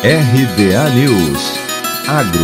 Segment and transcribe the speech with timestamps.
[0.00, 1.58] RBA News
[2.06, 2.40] Agro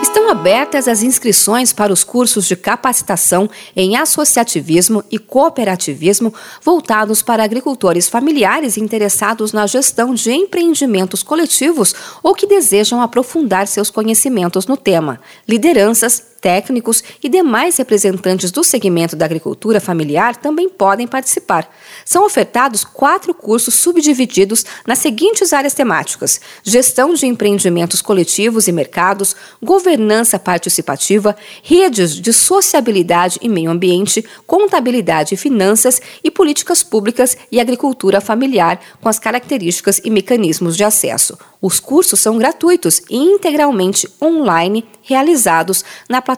[0.00, 6.32] Estão abertas as inscrições para os cursos de capacitação em associativismo e cooperativismo
[6.62, 11.92] voltados para agricultores familiares interessados na gestão de empreendimentos coletivos
[12.22, 15.18] ou que desejam aprofundar seus conhecimentos no tema.
[15.48, 21.72] Lideranças, técnicos e demais representantes do segmento da agricultura familiar também podem participar.
[22.04, 29.36] São ofertados quatro cursos subdivididos nas seguintes áreas temáticas: gestão de empreendimentos coletivos e mercados,
[29.62, 37.60] governança participativa, redes de sociabilidade e meio ambiente, contabilidade e finanças e políticas públicas e
[37.60, 41.38] agricultura familiar com as características e mecanismos de acesso.
[41.60, 46.31] Os cursos são gratuitos e integralmente online, realizados na plataforma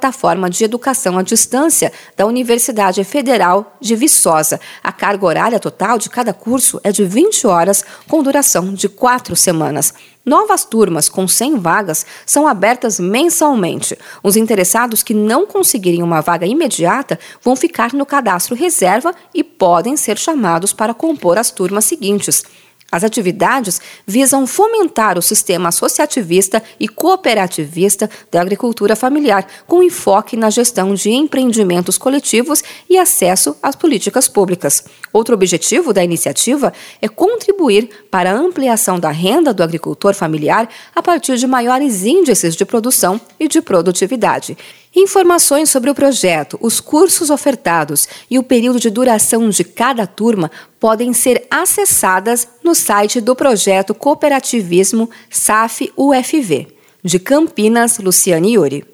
[0.51, 4.61] de educação à distância da Universidade Federal de Viçosa.
[4.83, 9.35] A carga horária total de cada curso é de 20 horas, com duração de quatro
[9.35, 9.93] semanas.
[10.25, 13.97] Novas turmas com 100 vagas são abertas mensalmente.
[14.23, 19.97] Os interessados que não conseguirem uma vaga imediata vão ficar no cadastro reserva e podem
[19.97, 22.43] ser chamados para compor as turmas seguintes.
[22.91, 30.49] As atividades visam fomentar o sistema associativista e cooperativista da agricultura familiar, com enfoque na
[30.49, 34.85] gestão de empreendimentos coletivos e acesso às políticas públicas.
[35.13, 41.03] Outro objetivo da iniciativa é contribuir para a ampliação da renda do agricultor familiar a
[41.03, 44.57] partir de maiores índices de produção e de produtividade.
[44.97, 50.51] Informações sobre o projeto, os cursos ofertados e o período de duração de cada turma
[50.79, 56.69] podem ser acessadas no site do projeto Cooperativismo SAF UFV.
[57.03, 58.85] De Campinas, Luciane Yuri.